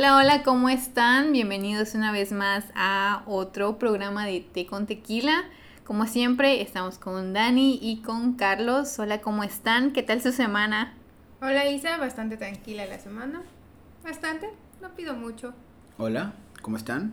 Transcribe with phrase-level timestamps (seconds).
[0.00, 1.30] Hola, hola, ¿cómo están?
[1.30, 5.44] Bienvenidos una vez más a otro programa de Té con Tequila.
[5.84, 8.98] Como siempre, estamos con Dani y con Carlos.
[8.98, 9.92] Hola, ¿cómo están?
[9.92, 10.94] ¿Qué tal su semana?
[11.42, 13.42] Hola Isa, bastante tranquila la semana.
[14.02, 14.48] Bastante,
[14.80, 15.52] no pido mucho.
[15.98, 16.32] Hola,
[16.62, 17.12] ¿cómo están?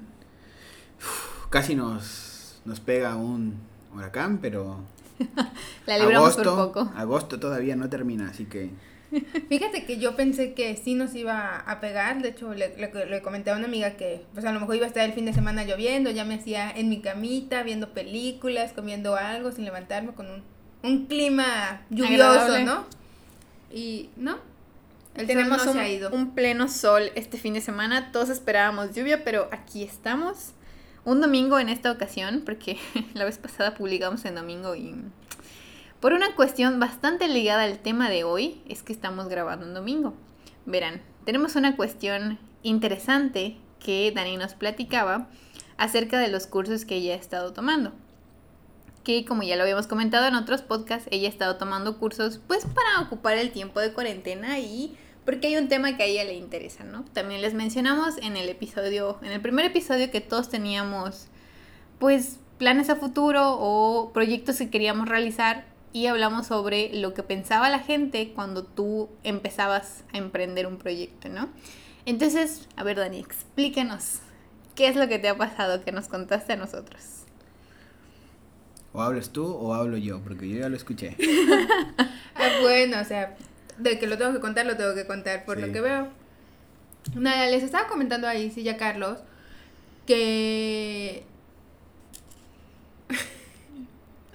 [0.99, 3.55] Uf, casi nos, nos pega un
[3.93, 4.79] huracán, pero
[5.85, 6.93] La libramos agosto, por poco.
[6.95, 8.71] agosto todavía no termina, así que
[9.49, 12.21] Fíjate que yo pensé que sí nos iba a pegar.
[12.21, 14.85] De hecho, le, le, le comenté a una amiga que pues a lo mejor iba
[14.85, 16.09] a estar el fin de semana lloviendo.
[16.11, 20.43] Ya me hacía en mi camita, viendo películas, comiendo algo sin levantarme con un,
[20.83, 22.63] un clima lluvioso, Agradable.
[22.65, 22.85] ¿no?
[23.71, 24.37] Y no,
[25.15, 26.09] el Tenemos sol no un, se ha ido.
[26.11, 28.11] un pleno sol este fin de semana.
[28.11, 30.51] Todos esperábamos lluvia, pero aquí estamos.
[31.05, 32.77] Un domingo en esta ocasión, porque
[33.13, 34.93] la vez pasada publicamos en domingo y
[35.99, 40.13] por una cuestión bastante ligada al tema de hoy, es que estamos grabando un domingo.
[40.65, 45.27] Verán, tenemos una cuestión interesante que Dani nos platicaba
[45.77, 47.93] acerca de los cursos que ella ha estado tomando.
[49.03, 52.65] Que como ya lo habíamos comentado en otros podcasts, ella ha estado tomando cursos pues
[52.65, 56.35] para ocupar el tiempo de cuarentena y porque hay un tema que a ella le
[56.35, 57.03] interesa, ¿no?
[57.13, 61.27] También les mencionamos en el episodio, en el primer episodio que todos teníamos
[61.99, 67.69] pues planes a futuro o proyectos que queríamos realizar y hablamos sobre lo que pensaba
[67.69, 71.49] la gente cuando tú empezabas a emprender un proyecto, ¿no?
[72.05, 74.19] Entonces, a ver Dani, explícanos
[74.75, 77.01] qué es lo que te ha pasado que nos contaste a nosotros.
[78.93, 81.15] o hablas tú o hablo yo, porque yo ya lo escuché.
[82.39, 83.35] Ah, bueno, o sea,
[83.79, 85.65] de que lo tengo que contar, lo tengo que contar por Sí.
[85.65, 86.07] lo que veo.
[87.15, 89.17] Nada, les estaba comentando ahí, sí, ya Carlos,
[90.05, 91.23] que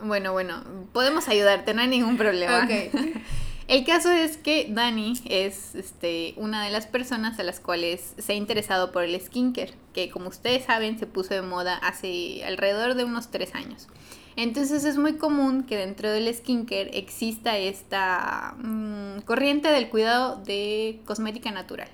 [0.03, 2.69] Bueno, bueno, podemos ayudarte, no hay ningún problema.
[3.69, 8.33] El caso es que Dani es este, una de las personas a las cuales se
[8.33, 12.97] ha interesado por el skincare, que como ustedes saben se puso de moda hace alrededor
[12.97, 13.89] de unos tres años.
[14.37, 21.01] Entonces es muy común que dentro del skincare exista esta mm, corriente del cuidado de
[21.05, 21.89] cosmética natural.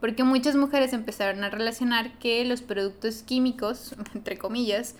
[0.00, 4.96] Porque muchas mujeres empezaron a relacionar que los productos químicos, entre comillas,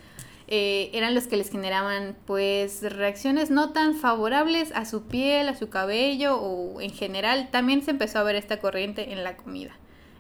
[0.47, 5.55] eh, eran los que les generaban pues reacciones no tan favorables a su piel, a
[5.57, 9.73] su cabello o en general también se empezó a ver esta corriente en la comida.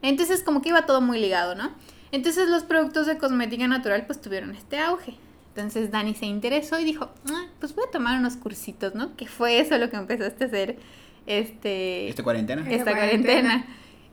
[0.02, 1.72] Entonces como que iba todo muy ligado, ¿no?
[2.12, 5.14] Entonces los productos de cosmética natural pues tuvieron este auge.
[5.48, 9.14] Entonces Dani se interesó y dijo, "Ah, pues voy a tomar unos cursitos, ¿no?
[9.16, 10.78] Que fue eso lo que empezaste a hacer
[11.26, 12.62] este ¿Esta cuarentena?
[12.70, 13.40] Esta cuarentena.
[13.42, 13.66] cuarentena.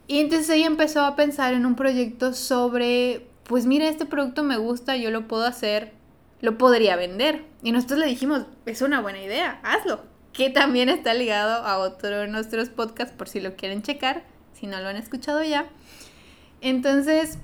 [0.07, 4.57] Y entonces ella empezó a pensar en un proyecto sobre, pues mira, este producto me
[4.57, 5.93] gusta, yo lo puedo hacer,
[6.41, 7.45] lo podría vender.
[7.63, 10.01] Y nosotros le dijimos, es una buena idea, hazlo.
[10.33, 14.67] Que también está ligado a otro de nuestros podcasts por si lo quieren checar, si
[14.67, 15.67] no lo han escuchado ya.
[16.61, 17.37] Entonces,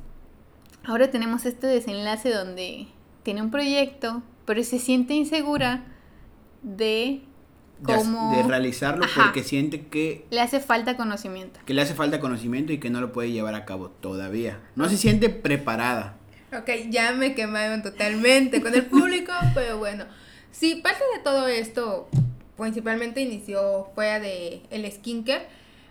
[0.84, 2.88] ahora tenemos este desenlace donde
[3.24, 5.84] tiene un proyecto, pero se siente insegura
[6.64, 7.22] de
[7.84, 9.24] cómo de realizarlo Ajá.
[9.26, 11.60] porque siente que, le hace falta conocimiento.
[11.66, 14.62] que le hace falta conocimiento y que no lo puede llevar a cabo todavía.
[14.76, 16.18] No se siente preparada.
[16.54, 20.06] Ok, ya me quemaron totalmente con el público, pero bueno.
[20.52, 22.08] Sí, parte de todo esto
[22.58, 25.46] principalmente inició fuera de el skincare,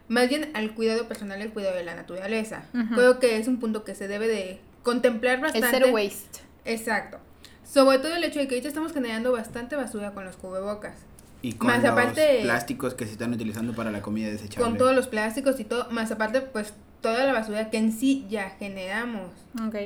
[0.08, 2.64] más bien al cuidado personal, el cuidado de la naturaleza.
[2.94, 5.68] Creo que es un punto que se debe de contemplar El bastante.
[5.70, 6.40] zero waste.
[6.64, 7.18] Exacto.
[7.64, 10.94] Sobre todo el hecho de que ahorita estamos generando bastante basura con los cubrebocas.
[11.42, 14.64] Y con Más los aparte- plásticos que se están utilizando para la comida desechable.
[14.64, 18.26] Con todos los plásticos y todo, más aparte pues toda la basura que en sí
[18.28, 19.30] ya generamos.
[19.68, 19.76] Ok.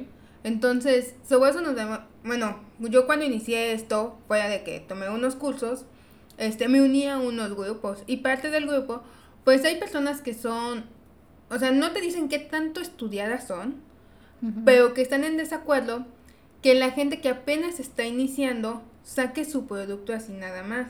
[0.43, 5.37] Entonces, sobre eso nos damos, bueno, yo cuando inicié esto, fuera de que tomé unos
[5.37, 5.85] cursos,
[6.39, 9.03] este, me uní a unos grupos y parte del grupo,
[9.45, 10.85] pues hay personas que son,
[11.51, 13.77] o sea, no te dicen qué tanto estudiadas son,
[14.65, 16.07] pero que están en desacuerdo
[16.63, 20.87] que la gente que apenas está iniciando saque su producto así nada más.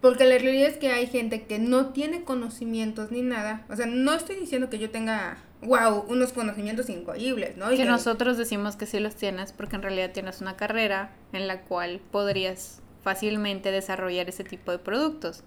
[0.00, 3.66] Porque la realidad es que hay gente que no tiene conocimientos ni nada.
[3.68, 7.72] O sea, no estoy diciendo que yo tenga, wow, unos conocimientos increíbles, ¿no?
[7.72, 11.46] Y Que nosotros decimos que sí los tienes porque en realidad tienes una carrera en
[11.46, 15.42] la cual podrías fácilmente desarrollar ese tipo de productos.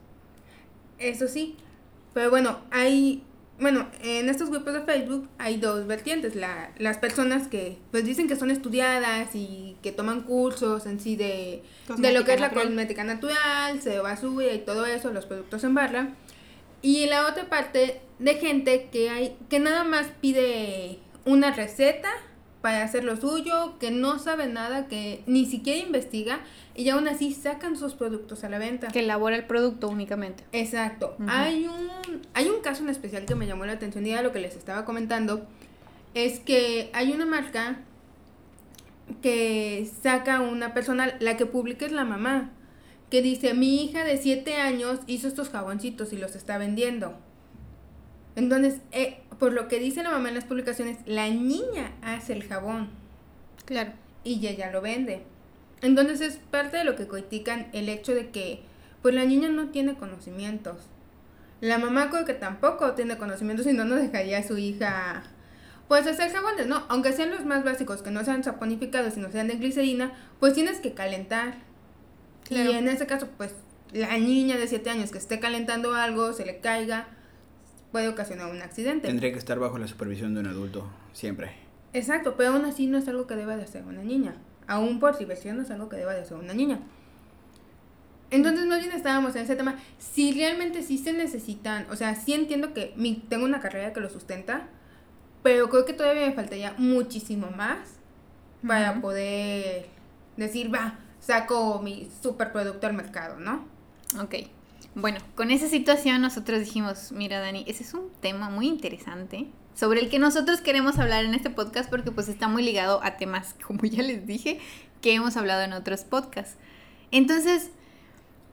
[0.99, 1.55] Eso sí.
[2.13, 3.23] Pero bueno, hay,
[3.59, 6.35] bueno, en estos grupos de Facebook hay dos vertientes.
[6.35, 11.15] La, las personas que pues dicen que son estudiadas y que toman cursos en sí
[11.15, 11.63] de,
[11.97, 12.67] de lo que es la natural.
[12.67, 16.15] cosmética natural, se basura y todo eso, los productos en barra.
[16.83, 22.09] Y la otra parte de gente que hay que nada más pide una receta
[22.61, 26.41] para hacer lo suyo, que no sabe nada, que ni siquiera investiga
[26.75, 28.89] y aún así sacan sus productos a la venta.
[28.89, 30.43] Que elabora el producto únicamente.
[30.51, 31.15] Exacto.
[31.27, 34.31] Hay un hay un caso en especial que me llamó la atención y era lo
[34.31, 35.47] que les estaba comentando
[36.13, 37.79] es que hay una marca
[39.21, 42.51] que saca una persona, la que publica es la mamá,
[43.13, 47.13] que dice, mi hija de 7 años hizo estos jaboncitos y los está vendiendo.
[48.35, 52.43] Entonces, eh, por lo que dice la mamá en las publicaciones, la niña hace el
[52.43, 52.89] jabón.
[53.65, 53.91] Claro.
[54.23, 55.21] Y ella lo vende.
[55.83, 58.63] Entonces es parte de lo que critican el hecho de que,
[59.03, 60.77] pues la niña no tiene conocimientos.
[61.61, 65.21] La mamá creo que tampoco tiene conocimientos y no nos dejaría a su hija
[65.87, 66.83] pues hacer jabones, ¿no?
[66.89, 70.79] Aunque sean los más básicos, que no sean saponificados, sino sean de glicerina, pues tienes
[70.79, 71.71] que calentar.
[72.49, 73.53] Y en ese caso, pues
[73.91, 77.07] la niña de 7 años que esté calentando algo, se le caiga,
[77.91, 79.07] puede ocasionar un accidente.
[79.07, 81.51] Tendría que estar bajo la supervisión de un adulto, siempre.
[81.93, 84.35] Exacto, pero aún así no es algo que deba de hacer una niña.
[84.67, 86.79] Aún por diversión no es algo que deba de hacer una niña.
[88.31, 89.75] Entonces, más bien estábamos en ese tema.
[89.99, 93.99] Si realmente sí se necesitan, o sea, sí entiendo que mi, tengo una carrera que
[93.99, 94.69] lo sustenta,
[95.43, 97.99] pero creo que todavía me faltaría muchísimo más
[98.65, 99.85] para poder
[100.35, 103.65] decir, va, saco mi superproducto al mercado, ¿no?
[104.21, 104.35] Ok.
[104.95, 110.01] Bueno, con esa situación nosotros dijimos, mira Dani, ese es un tema muy interesante sobre
[110.01, 113.55] el que nosotros queremos hablar en este podcast porque pues está muy ligado a temas,
[113.65, 114.59] como ya les dije,
[115.01, 116.57] que hemos hablado en otros podcasts.
[117.11, 117.71] Entonces,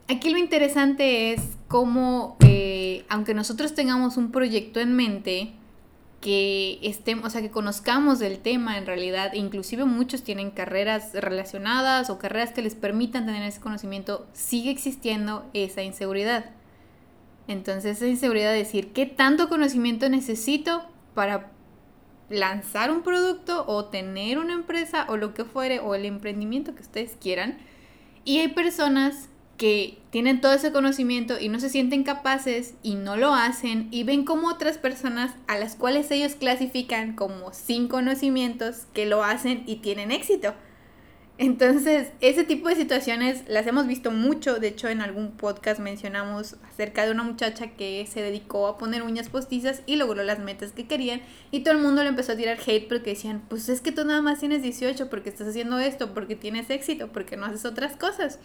[0.09, 5.53] aquí lo interesante es cómo, eh, aunque nosotros tengamos un proyecto en mente,
[6.21, 12.11] que estemos, o sea, que conozcamos del tema en realidad, inclusive muchos tienen carreras relacionadas
[12.11, 16.51] o carreras que les permitan tener ese conocimiento, sigue existiendo esa inseguridad.
[17.49, 20.85] Entonces, esa inseguridad de decir, ¿qué tanto conocimiento necesito
[21.15, 21.51] para
[22.29, 26.83] lanzar un producto o tener una empresa o lo que fuere o el emprendimiento que
[26.83, 27.59] ustedes quieran?
[28.25, 29.31] Y hay personas
[29.61, 34.05] que tienen todo ese conocimiento y no se sienten capaces y no lo hacen y
[34.05, 39.63] ven como otras personas a las cuales ellos clasifican como sin conocimientos que lo hacen
[39.67, 40.55] y tienen éxito.
[41.37, 44.61] Entonces, ese tipo de situaciones las hemos visto mucho.
[44.61, 49.03] De hecho, en algún podcast mencionamos acerca de una muchacha que se dedicó a poner
[49.03, 51.21] uñas postizas y logró las metas que querían.
[51.51, 54.05] Y todo el mundo le empezó a tirar hate porque decían, pues es que tú
[54.07, 57.97] nada más tienes 18 porque estás haciendo esto, porque tienes éxito, porque no haces otras
[57.97, 58.39] cosas.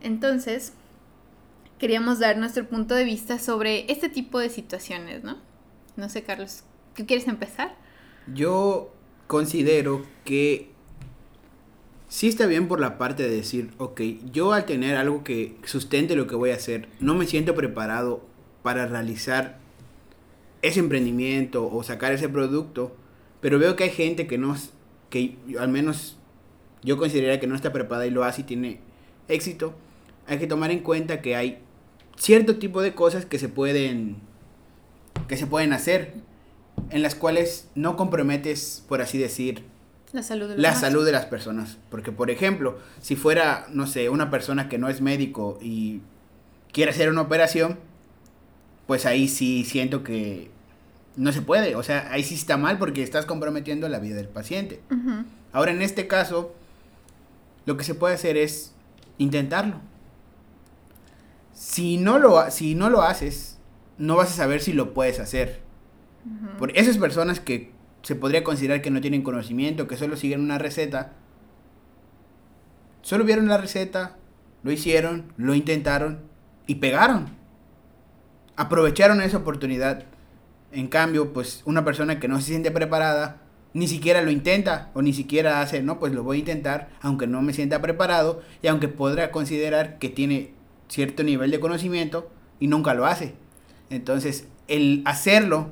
[0.00, 0.72] Entonces,
[1.78, 5.38] queríamos dar nuestro punto de vista sobre este tipo de situaciones, ¿no?
[5.96, 6.62] No sé, Carlos,
[6.94, 7.74] ¿qué quieres empezar?
[8.32, 8.92] Yo
[9.26, 10.70] considero que
[12.08, 14.00] sí está bien por la parte de decir, ok,
[14.32, 18.24] yo al tener algo que sustente lo que voy a hacer, no me siento preparado
[18.62, 19.58] para realizar
[20.62, 22.94] ese emprendimiento o sacar ese producto,
[23.40, 24.56] pero veo que hay gente que no,
[25.08, 26.18] que al menos
[26.82, 28.80] yo consideraría que no está preparada y lo hace y tiene
[29.28, 29.74] éxito,
[30.30, 31.58] hay que tomar en cuenta que hay
[32.16, 34.18] cierto tipo de cosas que se pueden
[35.26, 36.14] que se pueden hacer
[36.90, 39.64] en las cuales no comprometes, por así decir,
[40.12, 41.78] la salud de, la salud de las personas.
[41.90, 46.00] Porque, por ejemplo, si fuera, no sé, una persona que no es médico y
[46.72, 47.78] quiere hacer una operación,
[48.86, 50.50] pues ahí sí siento que
[51.16, 51.74] no se puede.
[51.74, 54.80] O sea, ahí sí está mal porque estás comprometiendo la vida del paciente.
[55.52, 56.54] Ahora, en este caso,
[57.66, 58.72] lo que se puede hacer es
[59.18, 59.89] intentarlo
[61.60, 63.58] si no lo, si no lo haces,
[63.98, 65.60] no vas a saber si lo puedes hacer.
[66.58, 67.70] Por esas personas que
[68.00, 71.12] se podría considerar que no tienen conocimiento, que solo siguen una receta,
[73.02, 74.16] solo vieron la receta,
[74.62, 76.20] lo hicieron, lo intentaron
[76.66, 77.28] y pegaron.
[78.56, 80.04] Aprovecharon esa oportunidad.
[80.72, 83.42] En cambio, pues una persona que no se siente preparada,
[83.74, 87.26] ni siquiera lo intenta o ni siquiera hace, no, pues lo voy a intentar, aunque
[87.26, 90.58] no me sienta preparado y aunque podrá considerar que tiene
[90.90, 93.34] cierto nivel de conocimiento y nunca lo hace.
[93.88, 95.68] Entonces, el hacerlo,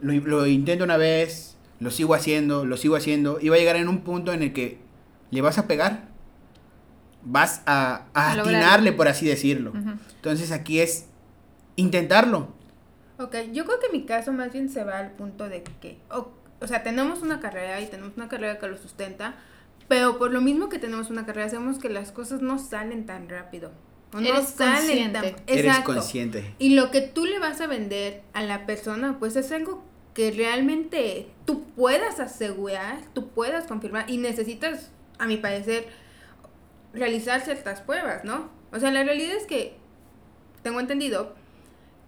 [0.00, 3.88] lo, intento una vez, lo sigo haciendo, lo sigo haciendo, y va a llegar en
[3.88, 4.78] un punto en el que
[5.30, 6.08] le vas a pegar,
[7.22, 9.72] vas a, atinarle, por así decirlo.
[10.16, 11.06] Entonces, aquí es
[11.76, 12.54] intentarlo.
[13.18, 16.66] Ok, yo creo que mi caso más bien se va al punto de que, o
[16.66, 19.36] sea, tenemos una carrera y tenemos una carrera que lo sustenta,
[19.88, 23.28] pero por lo mismo que tenemos una carrera, sabemos que las cosas no salen tan
[23.28, 23.70] rápido.
[24.20, 25.36] Eres consciente.
[25.46, 26.54] Eres consciente.
[26.58, 29.82] Y lo que tú le vas a vender a la persona, pues es algo
[30.14, 35.88] que realmente tú puedas asegurar, tú puedas confirmar y necesitas, a mi parecer,
[36.92, 38.50] realizar ciertas pruebas, ¿no?
[38.72, 39.76] O sea, la realidad es que
[40.62, 41.34] tengo entendido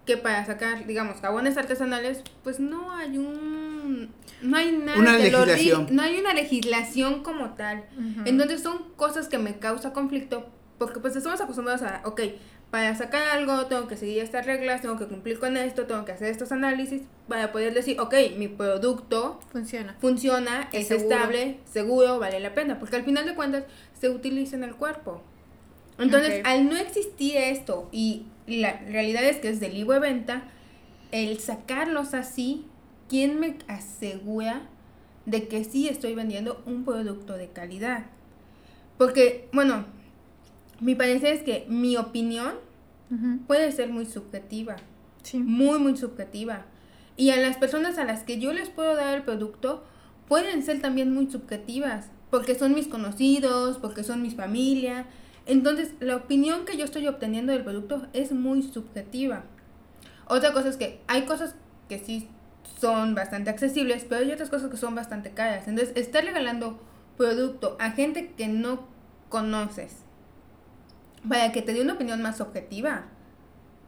[0.07, 5.89] que para sacar, digamos, jabones artesanales, pues no hay un no hay nada una legislación.
[5.91, 7.85] no hay una legislación como tal.
[8.25, 12.21] Entonces son cosas que me causa conflicto porque pues estamos acostumbrados a, ok,
[12.71, 16.13] para sacar algo tengo que seguir estas reglas, tengo que cumplir con esto, tengo que
[16.13, 19.97] hacer estos análisis para poder decir, ok, mi producto Funciona.
[20.01, 21.15] funciona, Es es, seguro.
[21.15, 23.65] estable, seguro, vale la pena, porque al final de cuentas
[23.99, 25.23] se utiliza en el cuerpo.
[25.99, 26.47] Entonces, Ok.
[26.47, 30.43] al no existir esto y la realidad es que es de libre venta,
[31.13, 32.67] el sacarlos así,
[33.09, 34.63] ¿quién me asegura
[35.25, 38.07] de que sí estoy vendiendo un producto de calidad?
[38.99, 39.87] Porque, bueno,
[40.81, 42.55] mi parecer es que mi opinión
[43.47, 44.77] puede ser muy subjetiva
[45.23, 45.39] Sí.
[45.39, 46.67] muy, muy subjetiva.
[47.17, 49.83] Y a las personas a las que yo les puedo dar el producto
[50.29, 55.07] pueden ser también muy subjetivas, porque son mis conocidos, porque son mis familia.
[55.47, 59.45] Entonces, la opinión que yo estoy obteniendo del producto es muy subjetiva.
[60.29, 61.55] Otra cosa es que hay cosas
[61.89, 62.29] que sí
[62.81, 65.67] son bastante accesibles, pero hay otras cosas que son bastante caras.
[65.69, 66.79] Entonces, estar regalando
[67.17, 68.87] producto a gente que no
[69.29, 70.06] conoces
[71.29, 73.05] para que te dé una opinión más objetiva.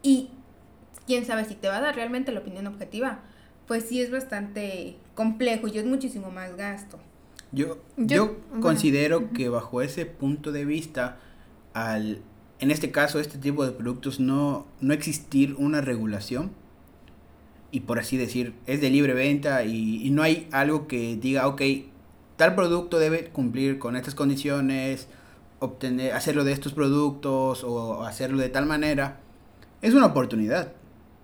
[0.02, 0.30] Y
[1.06, 3.20] quién sabe si te va a dar realmente la opinión objetiva,
[3.66, 6.98] pues sí es bastante complejo y es muchísimo más gasto.
[7.52, 11.18] Yo, Yo- yo, bueno, considero que bajo ese punto de vista,
[11.74, 12.20] al,
[12.60, 16.50] en este caso, este tipo de productos no, no existir una regulación,
[17.70, 21.46] y por así decir, es de libre venta y, y no hay algo que diga,
[21.48, 21.62] ok,
[22.36, 25.08] tal producto debe cumplir con estas condiciones,
[25.58, 29.20] obtener, hacerlo de estos productos o hacerlo de tal manera,
[29.82, 30.72] es una oportunidad.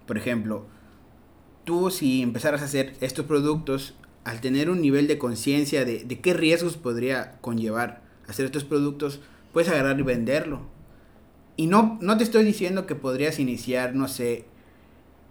[0.06, 0.66] Por ejemplo,
[1.64, 6.20] tú si empezaras a hacer estos productos, al tener un nivel de conciencia de, de
[6.20, 9.20] qué riesgos podría conllevar hacer estos productos,
[9.52, 10.62] puedes agarrar y venderlo.
[11.56, 14.46] Y no, no te estoy diciendo que podrías iniciar, no sé,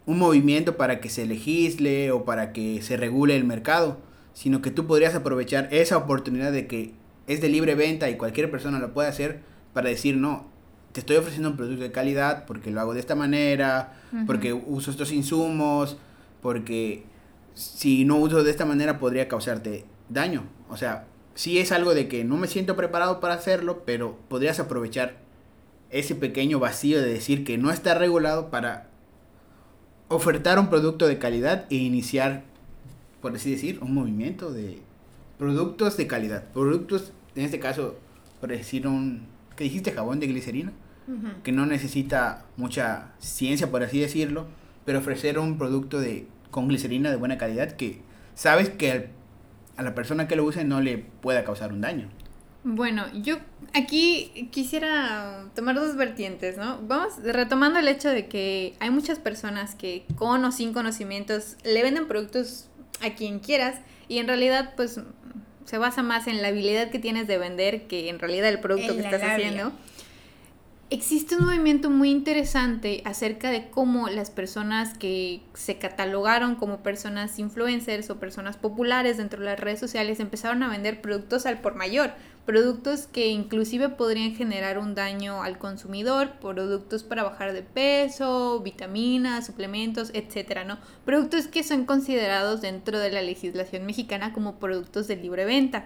[0.06, 3.98] un movimiento para que se legisle o para que se regule el mercado,
[4.34, 6.94] sino que tú podrías aprovechar esa oportunidad de que
[7.28, 9.42] es de libre venta y cualquier persona lo puede hacer
[9.74, 10.48] para decir, no,
[10.92, 13.94] te estoy ofreciendo un producto de calidad porque lo hago de esta manera,
[14.28, 15.98] porque uso estos insumos,
[16.42, 17.04] porque
[17.54, 20.44] si no uso de esta manera podría causarte daño.
[20.70, 24.60] O sea, sí es algo de que no me siento preparado para hacerlo, pero podrías
[24.60, 25.18] aprovechar
[25.90, 28.88] ese pequeño vacío de decir que no está regulado para
[30.10, 32.44] ofertar un producto de calidad e iniciar,
[33.22, 34.82] por así decir, un movimiento de
[35.44, 36.46] productos de calidad.
[36.54, 37.98] Productos, en este caso,
[38.40, 39.92] por decir un, ¿qué dijiste?
[39.92, 40.72] Jabón de glicerina
[41.44, 44.48] que no necesita mucha ciencia, por así decirlo,
[44.86, 48.00] pero ofrecer un producto de, con glicerina de buena calidad que
[48.36, 49.10] sabes que al-
[49.76, 52.08] a la persona que lo use no le pueda causar un daño.
[52.64, 53.36] Bueno, yo
[53.74, 56.80] aquí quisiera tomar dos vertientes, ¿no?
[56.88, 61.84] Vamos retomando el hecho de que hay muchas personas que con o sin conocimientos le
[61.84, 62.70] venden productos
[63.02, 63.82] a quien quieras
[64.14, 65.00] y en realidad pues
[65.66, 68.92] se basa más en la habilidad que tienes de vender que en realidad el producto
[68.92, 69.36] En que estás labia.
[69.36, 69.72] haciendo.
[70.92, 77.40] Existe un movimiento muy interesante acerca de cómo las personas que se catalogaron como personas
[77.40, 81.74] influencers o personas populares dentro de las redes sociales empezaron a vender productos al por
[81.74, 82.14] mayor,
[82.46, 89.46] productos que inclusive podrían generar un daño al consumidor, productos para bajar de peso, vitaminas,
[89.46, 90.78] suplementos, etcétera, ¿no?
[91.06, 95.86] Productos que son considerados dentro de la legislación mexicana como productos de libre venta.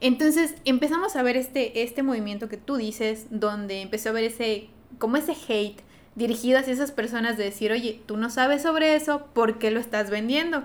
[0.00, 4.68] Entonces empezamos a ver este, este movimiento que tú dices, donde empezó a ver ese,
[4.98, 5.82] como ese hate
[6.14, 9.80] dirigido hacia esas personas de decir, oye, tú no sabes sobre eso, ¿por qué lo
[9.80, 10.64] estás vendiendo?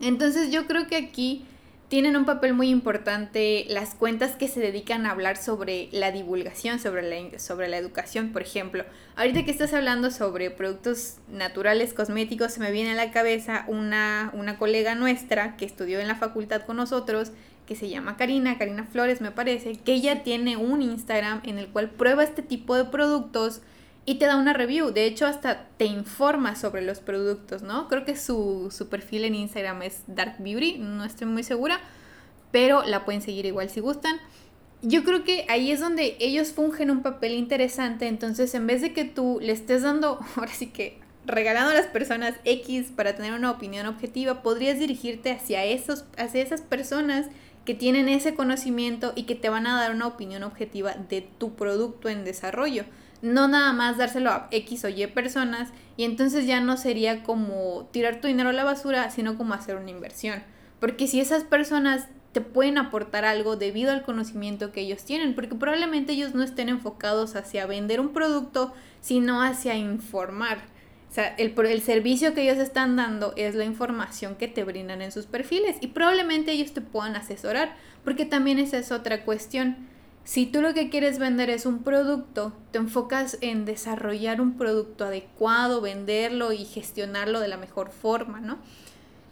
[0.00, 1.44] Entonces yo creo que aquí
[1.92, 6.78] tienen un papel muy importante las cuentas que se dedican a hablar sobre la divulgación,
[6.78, 8.86] sobre la, sobre la educación, por ejemplo.
[9.14, 14.30] Ahorita que estás hablando sobre productos naturales cosméticos, se me viene a la cabeza una,
[14.32, 17.32] una colega nuestra que estudió en la facultad con nosotros,
[17.66, 21.68] que se llama Karina, Karina Flores me parece, que ella tiene un Instagram en el
[21.68, 23.60] cual prueba este tipo de productos
[24.04, 24.90] y te da una review.
[24.90, 27.88] De hecho, hasta te informa sobre los productos, ¿no?
[27.88, 31.80] Creo que su, su perfil en Instagram es Dark Beauty, no estoy muy segura,
[32.50, 34.16] pero la pueden seguir igual si gustan.
[34.82, 38.92] Yo creo que ahí es donde ellos fungen un papel interesante, entonces en vez de
[38.92, 43.32] que tú le estés dando, ahora sí que regalando a las personas X para tener
[43.32, 47.26] una opinión objetiva, podrías dirigirte hacia, esos, hacia esas personas
[47.64, 51.54] que tienen ese conocimiento y que te van a dar una opinión objetiva de tu
[51.54, 52.84] producto en desarrollo.
[53.22, 57.88] No nada más dárselo a X o Y personas y entonces ya no sería como
[57.92, 60.42] tirar tu dinero a la basura, sino como hacer una inversión.
[60.80, 65.54] Porque si esas personas te pueden aportar algo debido al conocimiento que ellos tienen, porque
[65.54, 70.58] probablemente ellos no estén enfocados hacia vender un producto, sino hacia informar.
[71.10, 75.02] O sea, el, el, servicio que ellos están dando es la información que te brindan
[75.02, 79.76] en sus perfiles y probablemente ellos te puedan asesorar, porque también esa es otra cuestión.
[80.24, 85.04] Si tú lo que quieres vender es un producto, te enfocas en desarrollar un producto
[85.04, 88.58] adecuado, venderlo y gestionarlo de la mejor forma, ¿no?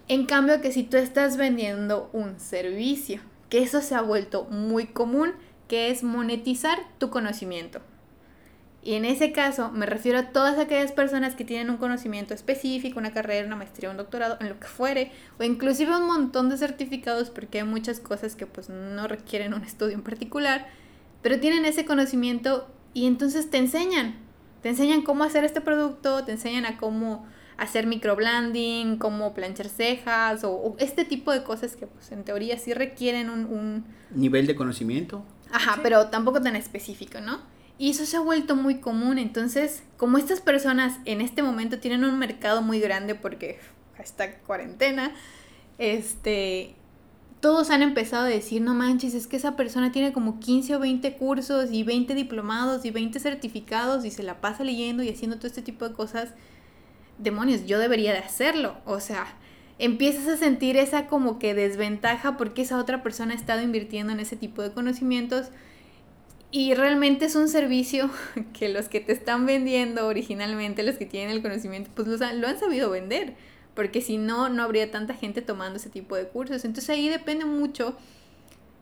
[0.08, 4.86] En cambio que si tú estás vendiendo un servicio, que eso se ha vuelto muy
[4.86, 5.32] común,
[5.68, 7.80] que es monetizar tu conocimiento.
[8.82, 12.98] Y en ese caso me refiero a todas aquellas personas que tienen un conocimiento específico,
[12.98, 16.56] una carrera, una maestría, un doctorado, en lo que fuere, o inclusive un montón de
[16.56, 20.66] certificados porque hay muchas cosas que pues no requieren un estudio en particular,
[21.22, 24.16] pero tienen ese conocimiento y entonces te enseñan,
[24.62, 27.26] te enseñan cómo hacer este producto, te enseñan a cómo
[27.58, 32.72] hacer microblending, cómo planchar cejas o, este tipo de cosas que pues en teoría sí
[32.72, 33.44] requieren un...
[33.44, 33.84] un...
[34.14, 35.22] Nivel de conocimiento.
[35.52, 37.40] Ajá, pero tampoco tan específico, ¿no?
[37.80, 39.16] Y eso se ha vuelto muy común.
[39.16, 43.58] Entonces, como estas personas en este momento tienen un mercado muy grande porque
[43.98, 45.14] está cuarentena,
[45.78, 46.74] este,
[47.40, 50.78] todos han empezado a decir, no manches, es que esa persona tiene como 15 o
[50.78, 55.38] 20 cursos y 20 diplomados y 20 certificados y se la pasa leyendo y haciendo
[55.38, 56.34] todo este tipo de cosas.
[57.16, 58.76] Demonios, yo debería de hacerlo.
[58.84, 59.26] O sea,
[59.78, 64.20] empiezas a sentir esa como que desventaja porque esa otra persona ha estado invirtiendo en
[64.20, 65.48] ese tipo de conocimientos
[66.52, 68.10] y realmente es un servicio
[68.52, 72.58] que los que te están vendiendo originalmente, los que tienen el conocimiento, pues lo han,
[72.58, 73.34] sabido vender.
[73.74, 76.64] Porque si no, no habría tanta gente tomando ese tipo de cursos.
[76.64, 77.96] Entonces ahí depende mucho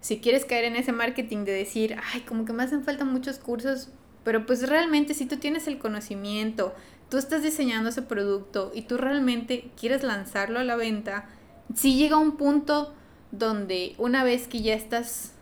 [0.01, 3.39] si quieres caer en ese marketing de decir, ay, como que me hacen falta muchos
[3.39, 3.91] cursos.
[4.25, 6.75] Pero pues realmente si tú tienes el conocimiento,
[7.11, 11.29] tú estás diseñando ese producto y tú realmente quieres lanzarlo a la venta,
[11.75, 12.95] si llega un punto
[13.31, 15.35] donde una vez que ya estás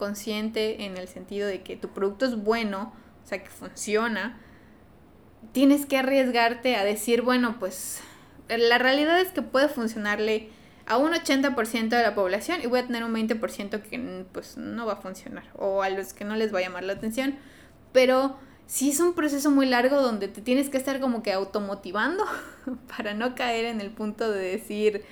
[0.00, 2.92] consciente en el sentido de que tu producto es bueno,
[3.24, 4.40] o sea, que funciona,
[5.52, 8.00] tienes que arriesgarte a decir, bueno, pues
[8.48, 10.48] la realidad es que puede funcionarle
[10.86, 14.86] a un 80% de la población y voy a tener un 20% que pues no
[14.86, 17.36] va a funcionar o a los que no les va a llamar la atención,
[17.92, 22.24] pero si es un proceso muy largo donde te tienes que estar como que automotivando
[22.96, 25.04] para no caer en el punto de decir,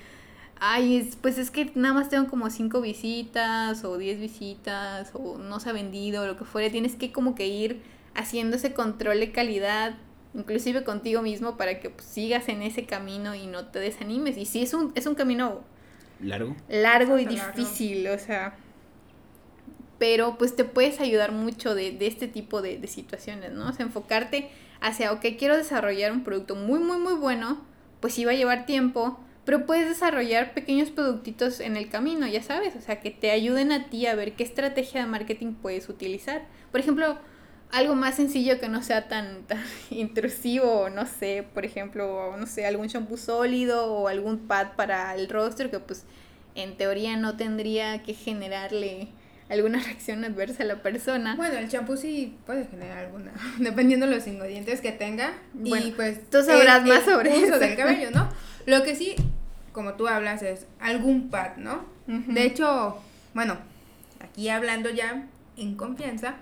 [0.59, 5.59] ay, pues es que nada más tengo como cinco visitas o diez visitas o no
[5.59, 6.69] se ha vendido o lo que fuera.
[6.69, 7.81] Tienes que como que ir
[8.15, 9.95] haciendo ese control de calidad,
[10.33, 14.37] inclusive contigo mismo, para que pues, sigas en ese camino y no te desanimes.
[14.37, 15.61] Y sí, es un, es un camino
[16.21, 16.55] largo.
[16.67, 18.57] Largo y difícil, o sea.
[19.97, 23.67] Pero pues te puedes ayudar mucho de, de este tipo de, de situaciones, ¿no?
[23.67, 24.49] O sea, enfocarte
[24.81, 27.61] hacia, ok, quiero desarrollar un producto muy, muy, muy bueno,
[27.99, 32.43] pues sí va a llevar tiempo, pero puedes desarrollar pequeños productitos en el camino, ya
[32.43, 35.89] sabes, o sea, que te ayuden a ti a ver qué estrategia de marketing puedes
[35.89, 36.43] utilizar.
[36.71, 37.17] Por ejemplo,
[37.71, 42.65] algo más sencillo que no sea tan, tan intrusivo, no sé, por ejemplo, no sé,
[42.65, 46.05] algún shampoo sólido o algún pad para el rostro que pues
[46.55, 49.09] en teoría no tendría que generarle
[49.49, 51.35] alguna reacción adversa a la persona.
[51.35, 55.33] Bueno, el champú sí puede generar alguna, dependiendo de los ingredientes que tenga.
[55.63, 58.29] y pues tú sabrás más sobre eso del cabello, ¿no?
[58.69, 59.15] Lo que sí
[59.71, 61.85] como tú hablas, es algún pad, ¿no?
[62.07, 62.97] De hecho,
[63.33, 63.57] bueno,
[64.19, 65.27] aquí hablando ya
[65.57, 66.35] en confianza,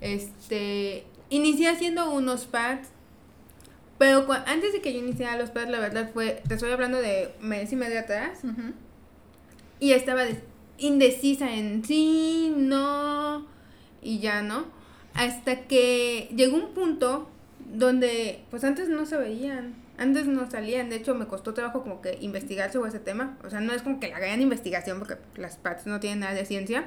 [0.00, 2.88] este, inicié haciendo unos pads,
[3.98, 7.32] pero antes de que yo iniciara los pads, la verdad fue, te estoy hablando de
[7.40, 8.40] mes y medio atrás,
[9.78, 10.24] y estaba
[10.78, 13.46] indecisa en sí, no,
[14.02, 14.66] y ya, ¿no?
[15.14, 20.96] Hasta que llegó un punto donde, pues antes no se veían, antes no salían, de
[20.96, 23.36] hecho me costó trabajo como que investigar sobre ese tema.
[23.44, 26.32] O sea, no es como que la gran investigación porque las pads no tienen nada
[26.32, 26.84] de ciencia.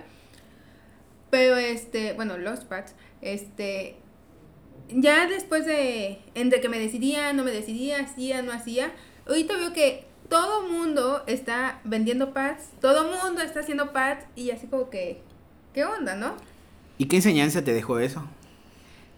[1.30, 3.97] Pero este, bueno, los pads, este,
[4.89, 8.91] ya después de, entre que me decidía, no me decidía, hacía, no hacía,
[9.28, 14.65] ahorita veo que todo mundo está vendiendo pads, todo mundo está haciendo pads y así
[14.65, 15.21] como que,
[15.76, 16.34] ¿qué onda, no?
[16.97, 18.28] ¿Y qué enseñanza te dejó eso?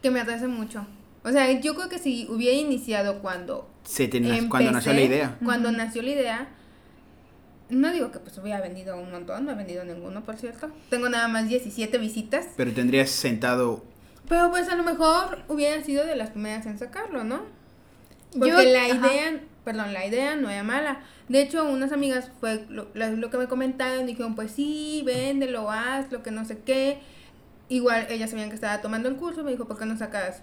[0.01, 0.85] Que me atrase mucho.
[1.23, 4.09] O sea, yo creo que si hubiera iniciado cuando se
[4.49, 5.37] cuando nació la idea.
[5.43, 6.47] Cuando nació la idea,
[7.69, 10.69] no digo que pues hubiera vendido un montón, no he vendido ninguno, por cierto.
[10.89, 12.47] Tengo nada más 17 visitas.
[12.57, 13.83] Pero tendrías sentado...
[14.27, 17.43] Pero pues a lo mejor hubiera sido de las primeras en sacarlo, ¿no?
[18.31, 21.03] Porque la idea, perdón, la idea no era mala.
[21.29, 26.11] De hecho, unas amigas fue lo, lo que me comentaron, dijeron, pues sí, véndelo, haz,
[26.11, 26.99] lo que no sé qué.
[27.69, 30.41] Igual ellas sabían que estaba tomando el curso, me dijo, ¿por qué no sacas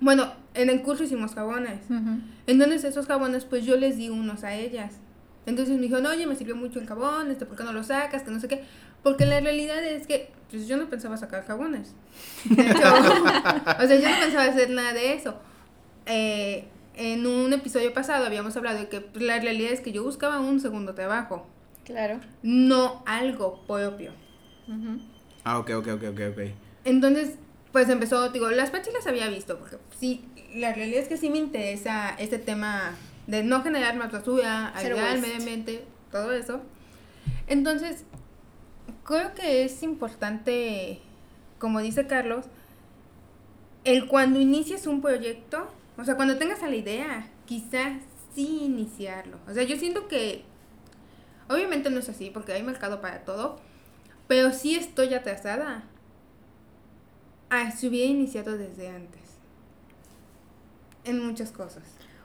[0.00, 1.80] bueno, en el curso hicimos jabones.
[2.46, 4.94] Entonces esos jabones, pues yo les di unos a ellas.
[5.46, 8.22] Entonces me dijeron, oye, me sirvió mucho el jabón, este, ¿por qué no lo sacas?
[8.22, 8.64] Que no sé qué.
[9.02, 11.94] Porque la realidad es que, pues yo no pensaba sacar jabones.
[12.44, 12.78] De hecho,
[13.78, 15.36] o sea, yo no pensaba hacer nada de eso.
[16.06, 16.64] Eh,
[16.96, 20.40] en un episodio pasado habíamos hablado de que pues, la realidad es que yo buscaba
[20.40, 21.46] un segundo trabajo.
[21.84, 22.20] Claro.
[22.42, 24.12] No algo propio.
[25.44, 26.40] Ah, ok, ok, ok, ok, ok.
[26.84, 27.38] Entonces,
[27.76, 31.28] pues empezó, digo, las patches las había visto, porque sí, la realidad es que sí
[31.28, 32.94] me interesa este tema
[33.26, 36.62] de no generar más basura, ayudar al medio ambiente, todo eso.
[37.46, 38.04] Entonces,
[39.04, 41.02] creo que es importante,
[41.58, 42.46] como dice Carlos,
[43.84, 47.98] el cuando inicies un proyecto, o sea, cuando tengas a la idea, quizás
[48.34, 49.36] sí iniciarlo.
[49.46, 50.44] O sea, yo siento que,
[51.50, 53.60] obviamente no es así, porque hay mercado para todo,
[54.28, 55.84] pero sí estoy atrasada.
[57.58, 59.22] Ah, se hubiera iniciado desde antes.
[61.04, 61.84] En muchas cosas.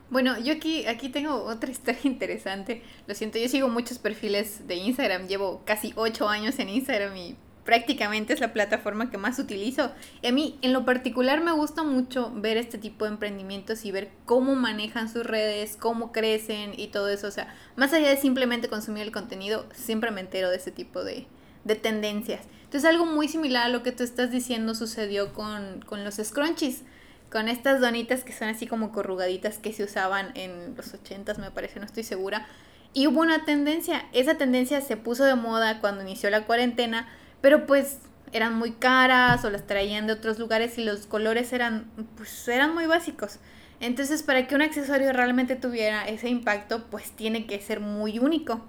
[0.09, 2.83] Bueno, yo aquí, aquí tengo otra historia interesante.
[3.07, 5.29] Lo siento, yo sigo muchos perfiles de Instagram.
[5.29, 9.93] Llevo casi ocho años en Instagram y prácticamente es la plataforma que más utilizo.
[10.21, 13.91] Y a mí, en lo particular, me gusta mucho ver este tipo de emprendimientos y
[13.93, 17.27] ver cómo manejan sus redes, cómo crecen y todo eso.
[17.27, 21.05] O sea, más allá de simplemente consumir el contenido, siempre me entero de ese tipo
[21.05, 21.25] de,
[21.63, 22.41] de tendencias.
[22.71, 26.83] Entonces, algo muy similar a lo que tú estás diciendo sucedió con, con los scrunchies
[27.29, 31.51] con estas donitas que son así como corrugaditas que se usaban en los ochentas me
[31.51, 32.47] parece, no estoy segura.
[32.93, 37.09] Y hubo una tendencia, esa tendencia se puso de moda cuando inició la cuarentena,
[37.41, 37.99] pero pues
[38.31, 42.73] eran muy caras o las traían de otros lugares y los colores eran pues eran
[42.73, 43.39] muy básicos.
[43.81, 48.61] Entonces, para que un accesorio realmente tuviera ese impacto, pues tiene que ser muy único.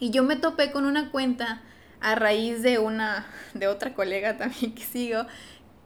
[0.00, 1.62] Y yo me topé con una cuenta
[2.02, 5.24] a raíz de una de otra colega también que sigo,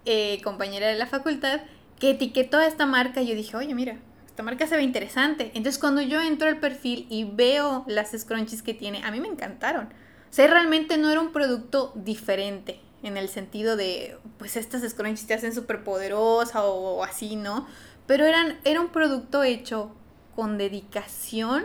[0.04, 1.60] eh, compañera de la facultad,
[1.98, 5.50] que etiquetó a esta marca y yo dije, oye, mira, esta marca se ve interesante.
[5.54, 9.28] Entonces cuando yo entro al perfil y veo las scrunchies que tiene, a mí me
[9.28, 9.86] encantaron.
[9.86, 15.26] O sea, realmente no era un producto diferente en el sentido de, pues estas scrunchies
[15.26, 17.66] te hacen súper poderosa o, o así, ¿no?
[18.06, 19.94] Pero eran, era un producto hecho
[20.34, 21.64] con dedicación,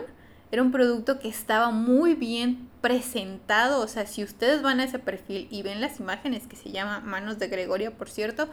[0.52, 4.98] era un producto que estaba muy bien presentado, o sea, si ustedes van a ese
[4.98, 8.48] perfil y ven las imágenes que se llama Manos de Gregoria, por cierto,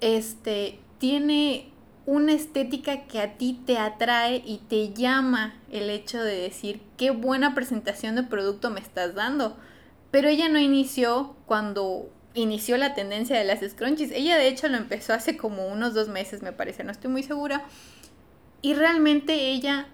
[0.00, 1.70] este tiene
[2.06, 7.10] una estética que a ti te atrae y te llama el hecho de decir qué
[7.10, 9.56] buena presentación de producto me estás dando.
[10.10, 14.10] Pero ella no inició cuando inició la tendencia de las scrunchies.
[14.12, 17.22] Ella de hecho lo empezó hace como unos dos meses, me parece, no estoy muy
[17.22, 17.62] segura.
[18.62, 19.86] Y realmente ella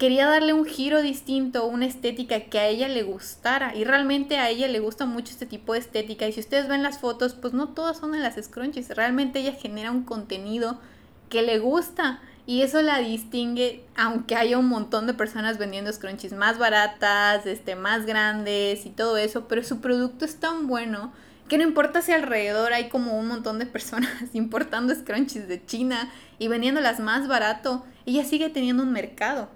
[0.00, 3.76] quería darle un giro distinto, una estética que a ella le gustara.
[3.76, 6.26] Y realmente a ella le gusta mucho este tipo de estética.
[6.26, 8.96] Y si ustedes ven las fotos, pues no todas son de las scrunchies.
[8.96, 10.80] Realmente ella genera un contenido
[11.28, 12.20] que le gusta.
[12.46, 17.76] Y eso la distingue, aunque haya un montón de personas vendiendo scrunchies más baratas, este,
[17.76, 21.12] más grandes y todo eso, pero su producto es tan bueno
[21.48, 26.10] que no importa si alrededor hay como un montón de personas importando scrunchies de China
[26.38, 29.50] y vendiéndolas más barato, ella sigue teniendo un mercado,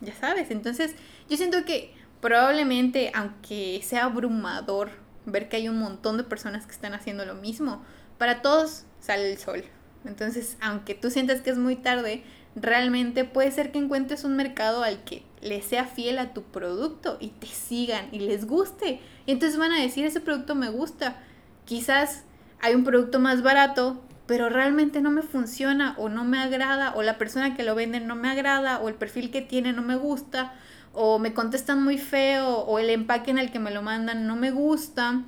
[0.00, 0.50] ya sabes.
[0.50, 0.94] Entonces,
[1.28, 4.90] yo siento que probablemente, aunque sea abrumador
[5.26, 7.82] ver que hay un montón de personas que están haciendo lo mismo,
[8.18, 9.64] para todos sale el sol.
[10.04, 12.22] Entonces, aunque tú sientas que es muy tarde,
[12.56, 17.16] realmente puede ser que encuentres un mercado al que le sea fiel a tu producto
[17.20, 19.00] y te sigan y les guste.
[19.26, 21.16] Y entonces van a decir, ese producto me gusta.
[21.64, 22.24] Quizás
[22.60, 27.02] hay un producto más barato, pero realmente no me funciona o no me agrada o
[27.02, 29.96] la persona que lo vende no me agrada o el perfil que tiene no me
[29.96, 30.54] gusta
[30.92, 34.36] o me contestan muy feo o el empaque en el que me lo mandan no
[34.36, 35.22] me gusta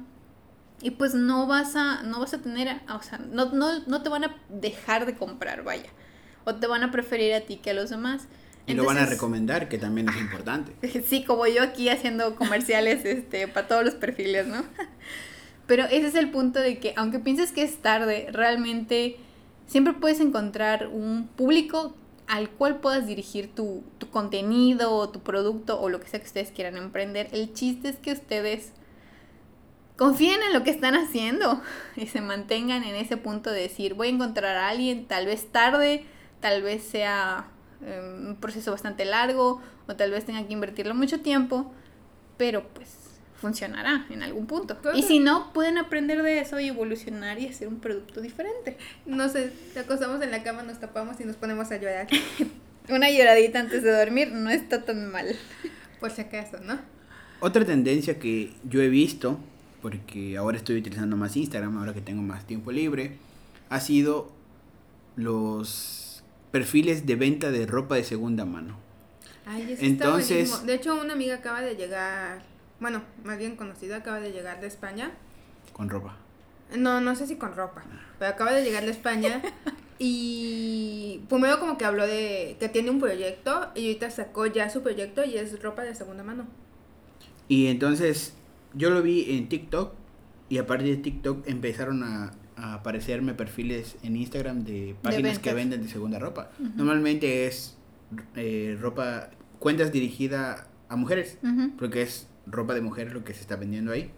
[0.80, 4.08] y pues no vas a no vas a tener o sea no, no, no te
[4.08, 5.90] van a dejar de comprar vaya
[6.44, 8.28] o te van a preferir a ti que a los demás
[8.66, 10.74] Y lo van a recomendar, que también es importante.
[11.06, 14.64] Sí, como yo aquí haciendo comerciales este, para todos los perfiles, ¿no?
[15.66, 19.16] Pero ese es el punto de que, aunque pienses que es tarde, realmente
[19.66, 21.94] siempre puedes encontrar un público
[22.28, 26.26] al cual puedas dirigir tu, tu contenido o tu producto o lo que sea que
[26.26, 27.28] ustedes quieran emprender.
[27.32, 28.72] El chiste es que ustedes
[29.96, 31.60] confíen en lo que están haciendo
[31.96, 35.50] y se mantengan en ese punto de decir, voy a encontrar a alguien, tal vez
[35.50, 36.04] tarde,
[36.40, 37.48] tal vez sea
[37.82, 41.72] eh, un proceso bastante largo o tal vez tenga que invertirlo mucho tiempo,
[42.36, 43.05] pero pues
[43.40, 44.78] funcionará en algún punto.
[44.80, 44.96] Claro.
[44.96, 48.76] Y si no, pueden aprender de eso y evolucionar y hacer un producto diferente.
[49.04, 52.06] No sé, te acostamos en la cama, nos tapamos y nos ponemos a llorar.
[52.88, 55.26] Una lloradita antes de dormir no está tan mal.
[56.00, 56.78] Por si acaso, ¿no?
[57.40, 59.38] Otra tendencia que yo he visto,
[59.82, 63.18] porque ahora estoy utilizando más Instagram, ahora que tengo más tiempo libre,
[63.68, 64.32] ha sido
[65.16, 66.22] los
[66.52, 68.78] perfiles de venta de ropa de segunda mano.
[69.44, 70.66] Ay, eso está Entonces- buenísimo.
[70.66, 72.42] De hecho, una amiga acaba de llegar,
[72.80, 75.12] bueno, más bien conocida, acaba de llegar de España.
[75.72, 76.16] Con ropa.
[76.76, 77.84] No, no sé si con ropa,
[78.18, 79.40] pero acaba de llegar de España
[79.98, 84.82] y primero como que habló de que tiene un proyecto y ahorita sacó ya su
[84.82, 86.46] proyecto y es ropa de segunda mano.
[87.48, 88.34] Y entonces
[88.74, 89.92] yo lo vi en TikTok
[90.48, 95.52] y a partir de TikTok empezaron a, a aparecerme perfiles en Instagram de páginas que
[95.54, 96.50] venden de segunda ropa.
[96.58, 97.76] Normalmente es
[98.34, 101.38] eh, ropa, cuentas dirigida a mujeres,
[101.78, 104.10] porque es ropa de mujeres lo que se está vendiendo ahí.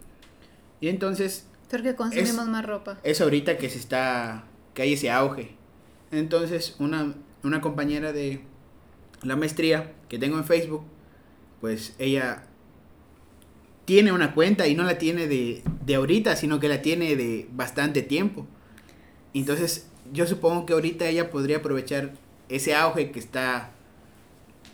[0.81, 2.99] Y entonces Porque consumimos Es- más ropa.
[3.03, 5.57] es ahorita que se está, que hay ese auge.
[6.11, 8.41] Entonces, una, una compañera de
[9.23, 10.85] la maestría que tengo en Facebook,
[11.61, 12.45] pues ella
[13.85, 17.49] tiene una cuenta y no la tiene de, de ahorita, sino que la tiene de
[17.53, 18.47] bastante tiempo.
[19.35, 22.13] Entonces, yo supongo que ahorita ella podría aprovechar
[22.49, 23.73] ese auge que está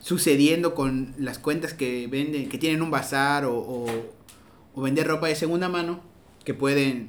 [0.05, 3.87] sucediendo con las cuentas que venden, que tienen un bazar o,
[4.75, 6.03] o, vender ropa de segunda mano,
[6.45, 7.09] que pueden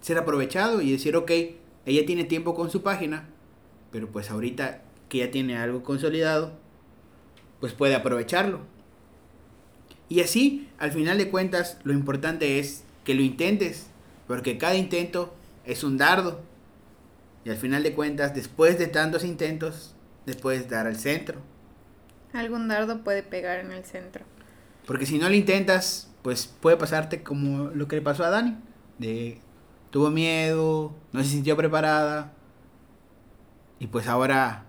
[0.00, 1.30] ser aprovechado y decir, ok,
[1.84, 3.28] ella tiene tiempo con su página,
[3.92, 6.52] pero pues ahorita que ya tiene algo consolidado,
[7.60, 8.60] pues puede aprovecharlo.
[10.08, 13.88] Y así, al final de cuentas, lo importante es que lo intentes,
[14.26, 15.34] porque cada intento
[15.66, 16.40] es un dardo.
[17.44, 21.42] Y al final de cuentas, después de tantos intentos, les puedes dar al centro.
[22.32, 24.24] Algún dardo puede pegar en el centro.
[24.86, 28.56] Porque si no lo intentas, pues puede pasarte como lo que le pasó a Dani.
[28.98, 29.40] De
[29.90, 32.32] tuvo miedo, no se sintió preparada.
[33.78, 34.64] Y pues ahora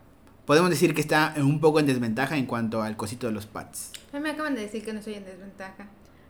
[0.46, 3.92] podemos decir que está un poco en desventaja en cuanto al cosito de los pads.
[4.14, 5.88] A mí me acaban de decir que no soy en desventaja.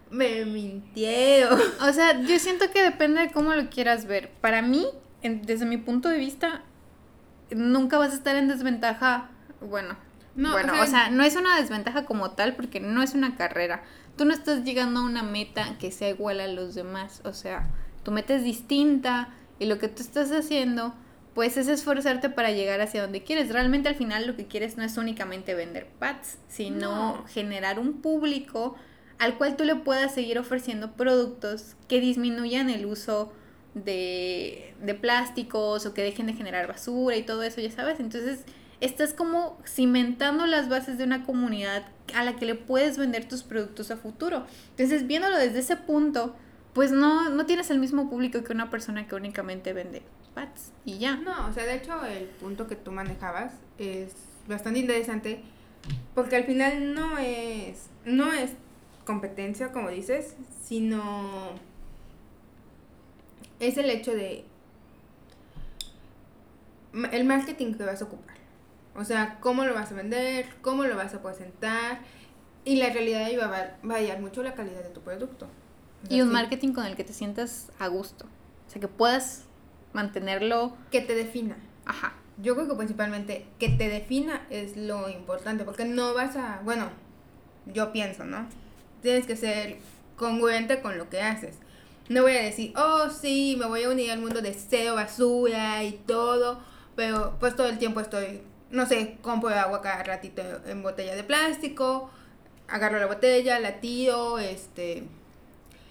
[0.10, 1.60] Me mintieron.
[1.88, 4.32] O sea, yo siento que depende de cómo lo quieras ver.
[4.42, 4.86] Para mí,
[5.22, 6.64] en- desde mi punto de vista,
[7.52, 9.30] nunca vas a estar en desventaja.
[9.62, 9.96] Bueno,
[10.36, 13.14] No, bueno, o sea- o sea, no es una desventaja como tal porque no es
[13.14, 13.84] una carrera.
[14.18, 17.22] Tú no estás llegando a una meta que sea igual a los demás.
[17.26, 17.70] O sea,
[18.04, 20.94] tu meta es distinta y lo que tú estás haciendo,
[21.34, 23.50] pues es esforzarte para llegar hacia donde quieres.
[23.52, 27.26] Realmente al final lo que quieres no es únicamente vender pads, sino No.
[27.28, 28.76] generar un público
[29.20, 33.32] al cual tú le puedas seguir ofreciendo productos que disminuyan el uso
[33.76, 38.00] de, de plásticos o que dejen de generar basura y todo eso, ya sabes.
[38.00, 38.46] Entonces,
[38.82, 43.44] estás como cimentando las bases de una comunidad a la que le puedes vender tus
[43.44, 44.46] productos a futuro.
[44.72, 46.36] Entonces, viéndolo desde ese punto,
[46.74, 50.02] pues no, no tienes el mismo público que una persona que únicamente vende
[50.34, 51.18] pads y ya.
[51.18, 54.14] No, o sea, de hecho el punto que tú manejabas es
[54.48, 55.42] bastante interesante
[56.16, 58.52] porque al final no es no es
[59.06, 61.52] competencia como dices, sino
[63.60, 64.46] es el hecho de
[67.12, 68.41] el marketing que vas a ocupar.
[68.96, 72.00] O sea, cómo lo vas a vender, cómo lo vas a presentar
[72.66, 75.48] y la realidad ahí va a va- variar mucho la calidad de tu producto.
[76.04, 78.26] O sea, Y un sí, marketing con el que te sientas a gusto.
[78.68, 79.44] O sea, que puedas
[79.94, 81.58] mantenerlo, que te defina.
[81.86, 82.14] ajá.
[82.38, 86.90] Yo creo que principalmente que te defina es lo importante, porque no vas a, bueno,
[87.66, 88.48] yo pienso, ¿no?
[89.02, 89.78] Tienes que ser
[90.16, 91.58] congruente con lo que haces.
[92.10, 95.84] No voy a decir, oh, sí, me voy a unir al mundo de cero basura
[95.84, 96.62] y todo,
[96.96, 101.24] pero pues todo el tiempo estoy, no sé, compro agua cada ratito en botella de
[101.24, 102.10] plástico,
[102.68, 105.04] agarro la botella, la tiro, este...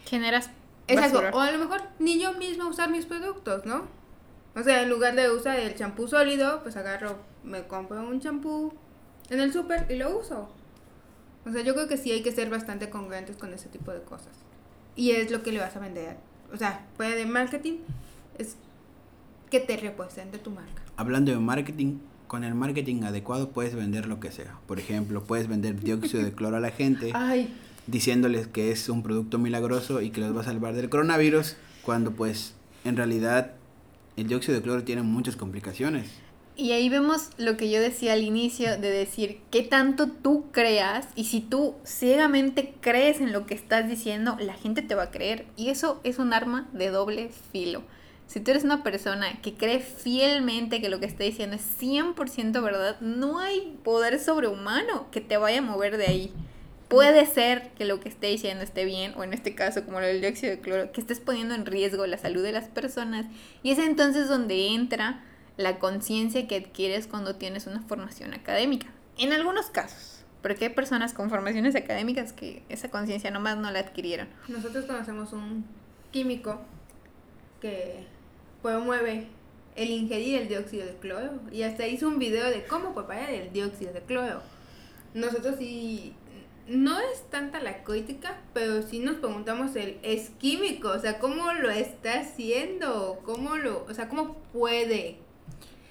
[0.07, 0.51] Generas
[0.87, 1.37] Es algo, basura.
[1.37, 3.87] o a lo mejor ni yo misma usar mis productos, ¿no?
[4.57, 8.73] O sea, en lugar de usar el champú sólido, pues agarro, me compro un champú
[9.29, 10.49] en el súper y lo uso.
[11.47, 14.03] O sea, yo creo que sí hay que ser bastante congruentes con ese tipo de
[14.03, 14.33] cosas.
[14.97, 16.16] Y es lo que le vas a vender.
[16.53, 17.79] O sea, fuera de marketing,
[18.38, 18.57] es
[19.51, 20.83] que te represente tu marca.
[20.97, 21.99] Hablando de marketing,
[22.31, 24.57] con el marketing adecuado puedes vender lo que sea.
[24.69, 27.11] Por ejemplo, puedes vender dióxido de cloro a la gente.
[27.14, 27.53] Ay,
[27.88, 32.12] diciéndoles que es un producto milagroso y que los va a salvar del coronavirus, cuando
[32.12, 33.55] pues en realidad
[34.16, 36.09] el dióxido de cloro tiene muchas complicaciones.
[36.55, 41.09] Y ahí vemos lo que yo decía al inicio de decir qué tanto tú creas
[41.16, 45.11] y si tú ciegamente crees en lo que estás diciendo, la gente te va a
[45.11, 45.47] creer.
[45.57, 47.83] Y eso es un arma de doble filo.
[48.31, 52.62] Si tú eres una persona que cree fielmente que lo que está diciendo es 100%
[52.62, 56.33] verdad, no hay poder sobrehumano que te vaya a mover de ahí.
[56.87, 60.07] Puede ser que lo que esté diciendo esté bien, o en este caso, como lo
[60.07, 63.27] del dióxido de cloro, que estés poniendo en riesgo la salud de las personas.
[63.64, 65.25] Y es entonces donde entra
[65.57, 68.87] la conciencia que adquieres cuando tienes una formación académica.
[69.19, 73.81] En algunos casos, porque hay personas con formaciones académicas que esa conciencia nomás no la
[73.81, 74.29] adquirieron.
[74.47, 75.64] nosotros conocemos un
[76.12, 76.61] químico
[77.61, 78.07] que
[78.62, 79.29] promueve
[79.77, 83.53] el ingerir el dióxido de cloro y hasta hizo un video de cómo preparar el
[83.53, 84.42] dióxido de cloro.
[85.14, 86.14] Nosotros sí,
[86.68, 91.53] no es tanta la crítica, pero sí nos preguntamos el es químico, o sea, cómo
[91.53, 95.18] lo está haciendo, cómo lo, o sea, cómo puede.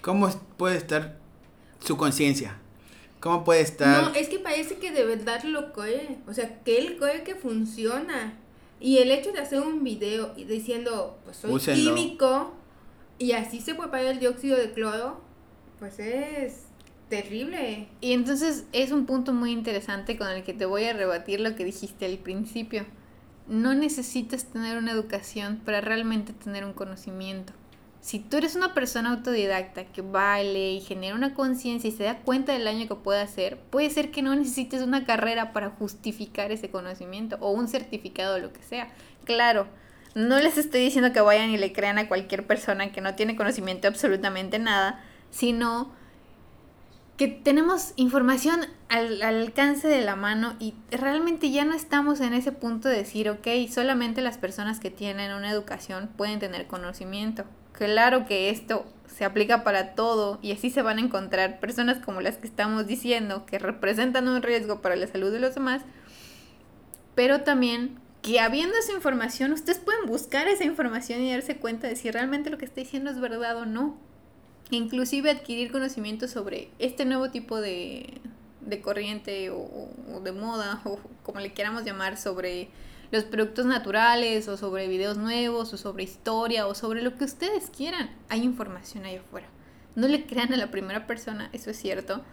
[0.02, 1.18] ¿Cómo puede estar
[1.84, 2.58] su conciencia?
[3.20, 4.04] ¿Cómo puede estar?
[4.04, 7.36] No, es que parece que de verdad lo cree, o sea, que él cree que
[7.36, 8.38] funciona.
[8.80, 11.96] Y el hecho de hacer un video diciendo, pues soy Úsenlo.
[11.96, 12.54] químico
[13.20, 15.22] y así se prepara el dióxido de cloro,
[15.78, 16.64] pues es
[17.10, 17.88] terrible.
[18.02, 21.56] Y entonces es un punto muy interesante con el que te voy a rebatir lo
[21.56, 22.86] que dijiste al principio.
[23.48, 27.52] No necesitas tener una educación para realmente tener un conocimiento.
[28.02, 32.20] Si tú eres una persona autodidacta que baile y genera una conciencia y se da
[32.20, 36.54] cuenta del daño que puede hacer, puede ser que no necesites una carrera para justificar
[36.54, 38.94] ese conocimiento o un certificado o lo que sea.
[39.26, 39.68] Claro,
[40.16, 43.36] no les estoy diciendo que vayan y le crean a cualquier persona que no tiene
[43.36, 45.92] conocimiento de absolutamente nada, sino
[47.18, 52.34] que tenemos información al, al, alcance de la mano y realmente ya no estamos en
[52.34, 57.44] ese punto de decir, ok, solamente las personas que tienen una educación pueden tener conocimiento.
[57.74, 62.22] Claro que esto se aplica para todo y así se van a encontrar personas como
[62.22, 65.82] las que estamos diciendo que representan un riesgo para la salud de los demás,
[67.16, 71.96] pero también que habiendo esa información, ustedes pueden buscar esa información y darse cuenta de
[71.96, 73.98] si realmente lo que está diciendo es verdad o no
[74.72, 78.22] inclusive adquirir conocimiento sobre este nuevo tipo de,
[78.62, 79.90] de corriente o,
[80.24, 82.70] de moda o como le queramos llamar sobre
[83.12, 87.72] los productos naturales o sobre videos nuevos o sobre historia o sobre lo que ustedes
[87.76, 88.12] quieran.
[88.30, 89.48] Hay información ahí afuera.
[89.96, 92.24] No le crean a la primera persona, eso es cierto,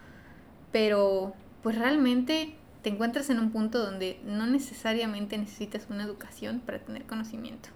[0.71, 2.55] pero pues realmente
[2.87, 7.67] te encuentras en un punto donde no necesariamente necesitas una educación para tener conocimiento.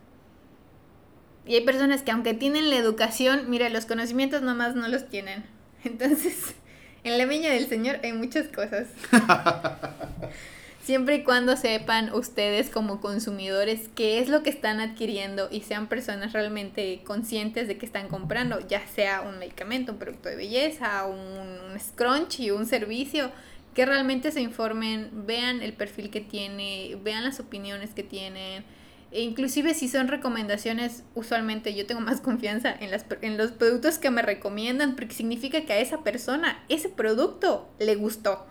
[1.45, 5.43] Y hay personas que aunque tienen la educación, mira, los conocimientos nomás no los tienen.
[5.83, 6.55] Entonces,
[7.03, 8.87] en la viña del Señor hay muchas cosas.
[10.81, 15.87] Siempre y cuando sepan ustedes como consumidores qué es lo que están adquiriendo y sean
[15.87, 21.05] personas realmente conscientes de que están comprando, ya sea un medicamento, un producto de belleza,
[21.05, 23.29] un, un scrunchie, un servicio,
[23.73, 28.65] que realmente se informen, vean el perfil que tiene, vean las opiniones que tienen,
[29.11, 34.09] e inclusive si son recomendaciones, usualmente yo tengo más confianza en, en los productos que
[34.09, 38.45] me recomiendan porque significa que a esa persona ese producto le gustó.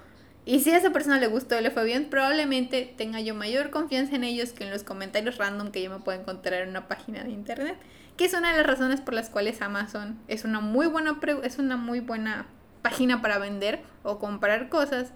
[0.44, 4.16] Y si a esa persona le gustó le fue bien, probablemente tenga yo mayor confianza
[4.16, 7.24] en ellos que en los comentarios random que yo me puedo encontrar en una página
[7.24, 7.78] de internet.
[8.16, 11.58] Que es una de las razones por las cuales Amazon es una muy buena, es
[11.58, 12.46] una muy buena
[12.82, 15.12] página para vender o comprar cosas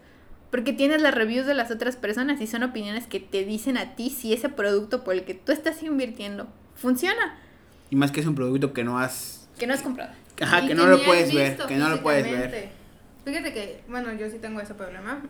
[0.54, 3.96] porque tienes las reviews de las otras personas y son opiniones que te dicen a
[3.96, 6.46] ti si ese producto por el que tú estás invirtiendo
[6.76, 7.36] funciona.
[7.90, 9.48] Y más que es un producto que no has...
[9.58, 10.12] Que no has comprado.
[10.40, 12.70] Ajá, que, que no lo puedes ver, que no lo puedes ver.
[13.24, 15.22] Fíjate que, bueno, yo sí tengo ese problema.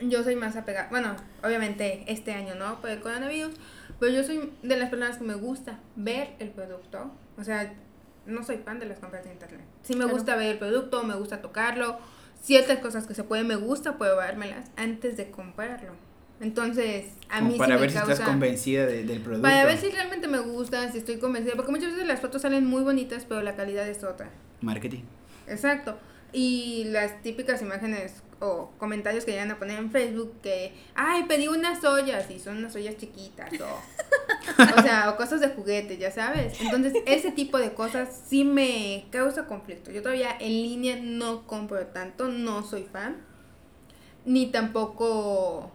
[0.00, 3.54] Yo soy más apegada, bueno, obviamente este año no, por el coronavirus,
[3.98, 7.10] pero yo soy de las personas que me gusta ver el producto.
[7.36, 7.74] O sea,
[8.30, 9.64] no soy fan de las compras de internet.
[9.82, 10.14] Sí me claro.
[10.14, 11.98] gusta ver el producto, me gusta tocarlo
[12.42, 15.92] ciertas cosas que se pueden me gusta, puedo dármelas antes de comprarlo.
[16.40, 19.42] Entonces, a Como mí para sí ver me si causa, estás convencida de, del producto.
[19.42, 22.64] Para ver si realmente me gusta, si estoy convencida, porque muchas veces las fotos salen
[22.64, 24.30] muy bonitas, pero la calidad es otra.
[24.62, 25.02] Marketing.
[25.46, 25.98] Exacto.
[26.32, 31.48] Y las típicas imágenes o comentarios que llegan a poner en Facebook que, ay, pedí
[31.48, 36.10] unas ollas y son unas ollas chiquitas o, o sea, o cosas de juguete, ya
[36.10, 36.58] sabes.
[36.60, 39.90] Entonces, ese tipo de cosas sí me causa conflicto.
[39.90, 43.18] Yo todavía en línea no compro tanto, no soy fan,
[44.24, 45.70] ni tampoco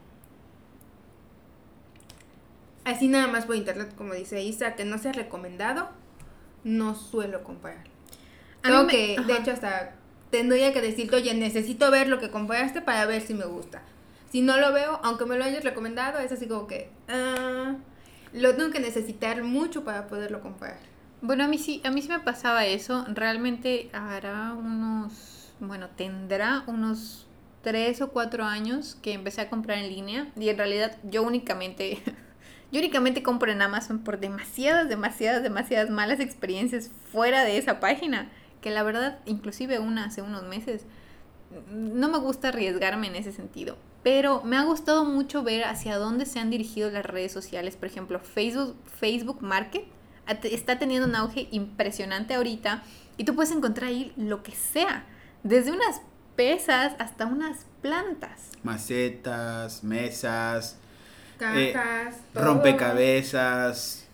[2.84, 5.90] así nada más por internet, como dice Isa, que no sea recomendado,
[6.64, 7.84] no suelo comprar.
[8.62, 9.94] Creo que, de hecho, hasta
[10.30, 13.82] tendría que decirte, oye, necesito ver lo que compraste para ver si me gusta.
[14.32, 17.78] Si no lo veo, aunque me lo hayas recomendado, es así como que uh,
[18.34, 20.78] lo tengo que necesitar mucho para poderlo comprar.
[21.22, 23.06] Bueno, a mí sí, a mí sí me pasaba eso.
[23.14, 27.26] Realmente hará unos, bueno, tendrá unos
[27.62, 32.00] tres o cuatro años que empecé a comprar en línea y en realidad yo únicamente,
[32.72, 38.30] yo únicamente compro en Amazon por demasiadas, demasiadas, demasiadas malas experiencias fuera de esa página
[38.66, 40.86] que la verdad, inclusive una hace unos meses,
[41.70, 43.78] no me gusta arriesgarme en ese sentido.
[44.02, 47.76] Pero me ha gustado mucho ver hacia dónde se han dirigido las redes sociales.
[47.76, 49.86] Por ejemplo, Facebook, Facebook Market
[50.46, 52.82] está teniendo un auge impresionante ahorita.
[53.18, 55.06] Y tú puedes encontrar ahí lo que sea.
[55.44, 56.02] Desde unas
[56.36, 58.50] pesas hasta unas plantas.
[58.64, 60.76] Macetas, mesas.
[61.38, 62.16] Cajas.
[62.16, 64.05] Eh, rompecabezas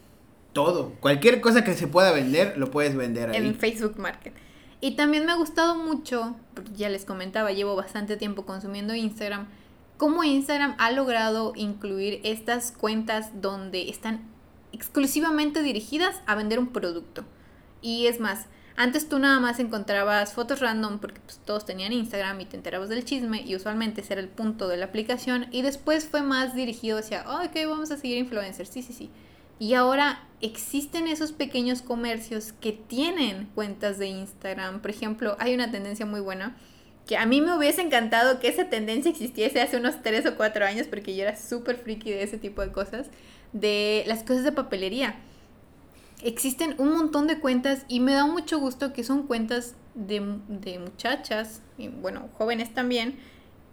[0.53, 0.93] todo.
[0.99, 3.37] Cualquier cosa que se pueda vender, lo puedes vender ahí.
[3.37, 4.33] En Facebook Market.
[4.79, 9.47] Y también me ha gustado mucho, porque ya les comentaba, llevo bastante tiempo consumiendo Instagram,
[9.97, 14.21] cómo Instagram ha logrado incluir estas cuentas donde están
[14.71, 17.23] exclusivamente dirigidas a vender un producto.
[17.81, 22.39] Y es más, Antes tú nada más encontrabas fotos random porque pues, todos tenían Instagram
[22.41, 25.61] y te enterabas del chisme y usualmente ese era el punto de la aplicación y
[25.61, 29.09] después fue más dirigido hacia, oh, ok, vamos a seguir influencers, sí, sí, sí.
[29.61, 34.81] Y ahora existen esos pequeños comercios que tienen cuentas de Instagram.
[34.81, 36.57] Por ejemplo, hay una tendencia muy buena
[37.05, 40.65] que a mí me hubiese encantado que esa tendencia existiese hace unos 3 o 4
[40.65, 43.11] años porque yo era súper friki de ese tipo de cosas,
[43.53, 45.15] de las cosas de papelería
[46.23, 50.79] existen un montón de cuentas y me da mucho gusto que son cuentas de, de
[50.79, 51.61] muchachas,
[52.01, 53.19] bueno, jóvenes también.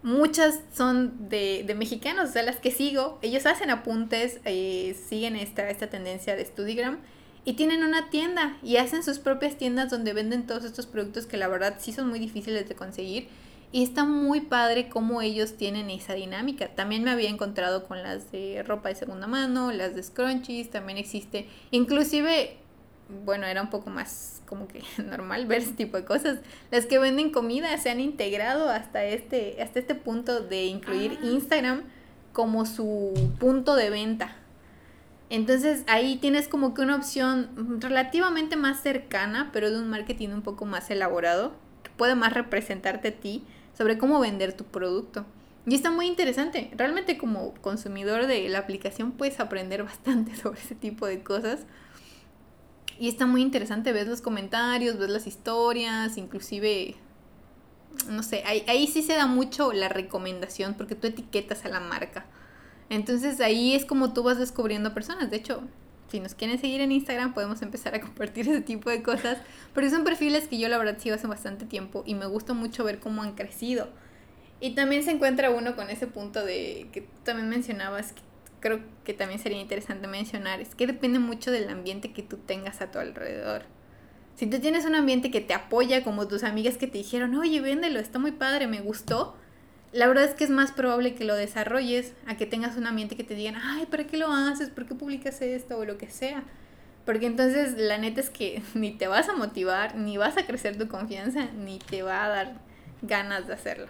[0.01, 3.19] Muchas son de, de, mexicanos, o sea, las que sigo.
[3.21, 6.99] Ellos hacen apuntes, eh, siguen esta, esta tendencia de Studigram
[7.43, 11.37] y tienen una tienda y hacen sus propias tiendas donde venden todos estos productos que
[11.37, 13.27] la verdad sí son muy difíciles de conseguir
[13.71, 16.69] y está muy padre cómo ellos tienen esa dinámica.
[16.75, 20.97] También me había encontrado con las de ropa de segunda mano, las de scrunchies, también
[20.97, 21.47] existe.
[21.71, 22.57] Inclusive,
[23.25, 26.39] bueno, era un poco más como que normal ver ese tipo de cosas.
[26.71, 31.25] Las que venden comida se han integrado hasta este, hasta este punto de incluir ah.
[31.25, 31.83] Instagram
[32.33, 34.35] como su punto de venta.
[35.29, 40.41] Entonces ahí tienes como que una opción relativamente más cercana, pero de un marketing un
[40.41, 43.43] poco más elaborado, que puede más representarte a ti
[43.77, 45.25] sobre cómo vender tu producto.
[45.67, 46.71] Y está muy interesante.
[46.75, 51.65] Realmente como consumidor de la aplicación puedes aprender bastante sobre ese tipo de cosas.
[52.99, 56.95] Y está muy interesante, ves los comentarios, ves las historias, inclusive,
[58.09, 61.79] no sé, ahí, ahí sí se da mucho la recomendación porque tú etiquetas a la
[61.79, 62.25] marca.
[62.89, 65.31] Entonces ahí es como tú vas descubriendo personas.
[65.31, 65.61] De hecho,
[66.11, 69.37] si nos quieren seguir en Instagram podemos empezar a compartir ese tipo de cosas,
[69.73, 72.83] pero son perfiles que yo la verdad sigo hace bastante tiempo y me gusta mucho
[72.83, 73.87] ver cómo han crecido.
[74.59, 78.21] Y también se encuentra uno con ese punto de que también mencionabas, que
[78.59, 82.81] creo que también sería interesante mencionar, es que depende mucho del ambiente que tú tengas
[82.81, 83.63] a tu alrededor.
[84.35, 87.59] Si tú tienes un ambiente que te apoya, como tus amigas que te dijeron, oye,
[87.59, 89.35] véndelo, está muy padre, me gustó,
[89.91, 93.15] la verdad es que es más probable que lo desarrolles a que tengas un ambiente
[93.15, 94.69] que te digan, ay, ¿para qué lo haces?
[94.69, 95.77] ¿Por qué publicas esto?
[95.77, 96.43] O lo que sea.
[97.05, 100.77] Porque entonces la neta es que ni te vas a motivar, ni vas a crecer
[100.77, 102.53] tu confianza, ni te va a dar
[103.01, 103.87] ganas de hacerlo.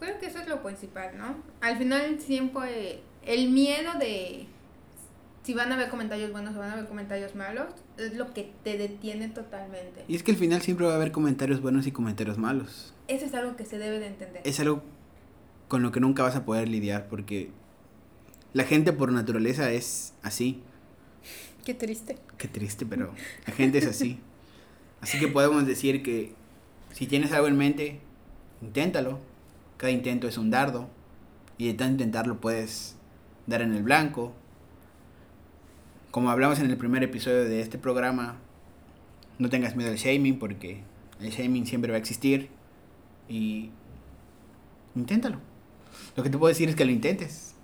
[0.00, 1.36] Creo que eso es lo principal, ¿no?
[1.60, 4.46] Al final siempre el miedo de
[5.42, 7.66] si van a haber comentarios buenos o van a haber comentarios malos,
[7.98, 10.04] es lo que te detiene totalmente.
[10.06, 12.94] Y es que al final siempre va a haber comentarios buenos y comentarios malos.
[13.08, 14.42] Eso es algo que se debe de entender.
[14.44, 14.82] Es algo
[15.66, 17.50] con lo que nunca vas a poder lidiar porque
[18.52, 20.62] la gente por naturaleza es así.
[21.64, 22.18] Qué triste.
[22.38, 23.12] Qué triste, pero
[23.46, 24.20] la gente es así.
[25.00, 26.34] Así que podemos decir que
[26.92, 28.00] si tienes algo en mente,
[28.60, 29.18] inténtalo.
[29.76, 30.88] Cada intento es un dardo
[31.58, 32.96] y de tanto intentarlo puedes
[33.46, 34.32] dar en el blanco.
[36.10, 38.36] Como hablamos en el primer episodio de este programa,
[39.38, 40.82] no tengas miedo al shaming porque
[41.20, 42.50] el shaming siempre va a existir
[43.28, 43.70] y
[44.94, 45.38] inténtalo.
[46.16, 47.54] Lo que te puedo decir es que lo intentes.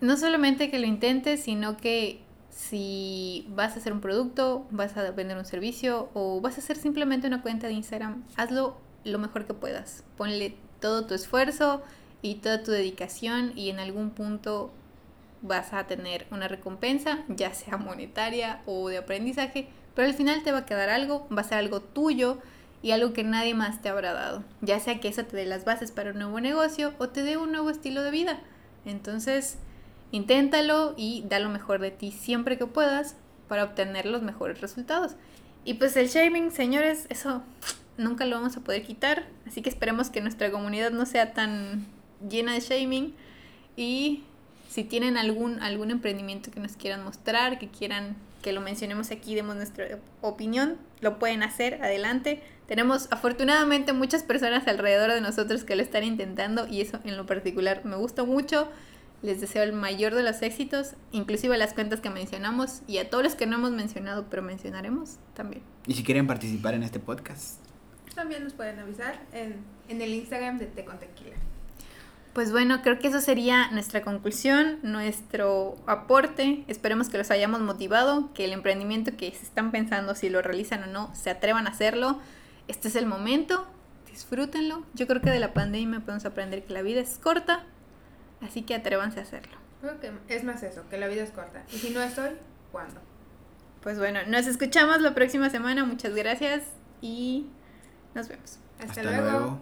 [0.00, 5.10] No solamente que lo intentes, sino que si vas a hacer un producto, vas a
[5.12, 9.46] vender un servicio o vas a hacer simplemente una cuenta de Instagram, hazlo lo mejor
[9.46, 10.04] que puedas.
[10.16, 11.82] Ponle todo tu esfuerzo
[12.22, 14.70] y toda tu dedicación y en algún punto
[15.42, 20.52] vas a tener una recompensa, ya sea monetaria o de aprendizaje, pero al final te
[20.52, 22.38] va a quedar algo, va a ser algo tuyo
[22.82, 24.44] y algo que nadie más te habrá dado.
[24.60, 27.36] Ya sea que eso te dé las bases para un nuevo negocio o te dé
[27.36, 28.40] un nuevo estilo de vida.
[28.84, 29.56] Entonces,
[30.12, 33.16] inténtalo y da lo mejor de ti siempre que puedas
[33.48, 35.16] para obtener los mejores resultados.
[35.64, 37.42] Y pues el shaming, señores, eso
[37.98, 39.26] nunca lo vamos a poder quitar.
[39.46, 41.86] Así que esperemos que nuestra comunidad no sea tan
[42.28, 43.14] llena de shaming.
[43.76, 44.24] Y
[44.68, 49.34] si tienen algún, algún emprendimiento que nos quieran mostrar, que quieran que lo mencionemos aquí,
[49.34, 52.42] demos nuestra opinión, lo pueden hacer, adelante.
[52.66, 57.26] Tenemos afortunadamente muchas personas alrededor de nosotros que lo están intentando y eso en lo
[57.26, 58.70] particular me gusta mucho.
[59.22, 63.10] Les deseo el mayor de los éxitos, inclusive a las cuentas que mencionamos y a
[63.10, 65.62] todos los que no hemos mencionado, pero mencionaremos también.
[65.86, 67.60] Y si quieren participar en este podcast.
[68.14, 69.56] También nos pueden avisar en,
[69.88, 71.36] en el Instagram de Te con Tequila.
[72.32, 76.64] Pues bueno, creo que eso sería nuestra conclusión, nuestro aporte.
[76.68, 80.84] Esperemos que los hayamos motivado, que el emprendimiento que se están pensando, si lo realizan
[80.84, 82.20] o no, se atrevan a hacerlo.
[82.68, 83.66] Este es el momento,
[84.08, 84.84] disfrútenlo.
[84.94, 87.64] Yo creo que de la pandemia podemos aprender que la vida es corta,
[88.42, 89.56] así que atrévanse a hacerlo.
[89.80, 91.64] Creo que es más eso, que la vida es corta.
[91.72, 92.30] Y si no es hoy,
[92.70, 93.00] ¿cuándo?
[93.82, 95.84] Pues bueno, nos escuchamos la próxima semana.
[95.84, 96.62] Muchas gracias
[97.00, 97.46] y
[98.14, 98.58] nos vemos.
[98.78, 99.60] Hasta, luego.